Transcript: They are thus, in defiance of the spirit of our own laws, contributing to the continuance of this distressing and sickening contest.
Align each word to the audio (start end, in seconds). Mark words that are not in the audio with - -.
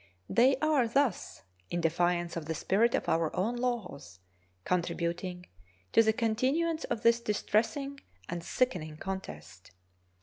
They 0.31 0.55
are 0.63 0.87
thus, 0.87 1.43
in 1.69 1.79
defiance 1.79 2.35
of 2.35 2.45
the 2.47 2.55
spirit 2.55 2.95
of 2.95 3.07
our 3.07 3.29
own 3.35 3.55
laws, 3.55 4.19
contributing 4.65 5.45
to 5.91 6.01
the 6.01 6.11
continuance 6.11 6.85
of 6.85 7.03
this 7.03 7.19
distressing 7.21 7.99
and 8.27 8.43
sickening 8.43 8.97
contest. 8.97 9.73